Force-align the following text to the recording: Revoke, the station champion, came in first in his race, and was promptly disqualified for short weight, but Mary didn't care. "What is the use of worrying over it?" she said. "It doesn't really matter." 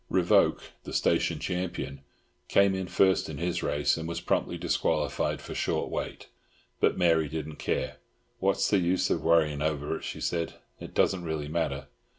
Revoke, 0.09 0.71
the 0.83 0.93
station 0.93 1.37
champion, 1.37 2.01
came 2.47 2.73
in 2.73 2.87
first 2.87 3.29
in 3.29 3.37
his 3.37 3.61
race, 3.61 3.97
and 3.97 4.07
was 4.09 4.19
promptly 4.19 4.57
disqualified 4.57 5.43
for 5.43 5.53
short 5.53 5.91
weight, 5.91 6.27
but 6.79 6.97
Mary 6.97 7.29
didn't 7.29 7.57
care. 7.57 7.97
"What 8.39 8.57
is 8.57 8.67
the 8.67 8.79
use 8.79 9.11
of 9.11 9.21
worrying 9.21 9.61
over 9.61 9.95
it?" 9.97 10.03
she 10.03 10.19
said. 10.19 10.55
"It 10.79 10.95
doesn't 10.95 11.21
really 11.23 11.49
matter." 11.49 11.85